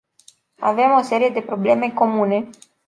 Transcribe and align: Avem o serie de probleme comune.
Avem 0.69 0.91
o 0.99 1.03
serie 1.11 1.29
de 1.35 1.43
probleme 1.49 1.87
comune. 1.99 2.39